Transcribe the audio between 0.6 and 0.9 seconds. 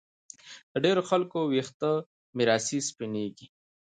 د